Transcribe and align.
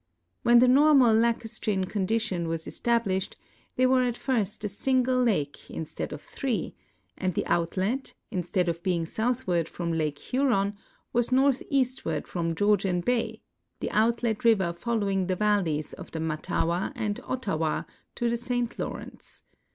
When 0.41 0.57
the 0.57 0.67
normal 0.67 1.13
lacustrine 1.13 1.85
condition 1.87 2.47
was 2.47 2.65
esUiblisht 2.65 3.35
they 3.75 3.85
were 3.85 4.01
at 4.01 4.17
first 4.17 4.63
a 4.63 4.67
single 4.67 5.21
lake 5.21 5.69
instead 5.69 6.11
of 6.11 6.23
three, 6.23 6.73
and 7.15 7.35
the 7.35 7.45
outlet, 7.45 8.15
instead 8.31 8.67
of 8.67 8.81
l)eing 8.81 9.07
southward 9.07 9.69
from 9.69 9.93
Lake 9.93 10.17
Huron, 10.17 10.75
was 11.13 11.31
northeastward 11.31 12.27
from 12.27 12.55
Georgian 12.55 13.01
bay, 13.01 13.43
the 13.79 13.91
outlet 13.91 14.43
river 14.43 14.73
following 14.73 15.27
the 15.27 15.35
valleys 15.35 15.93
of 15.93 16.09
the 16.09 16.19
Mattawa 16.19 16.91
and 16.95 17.19
Ottawa 17.25 17.83
to 18.15 18.27
the 18.27 18.37
St 18.37 18.79
Lawrence. 18.79 19.43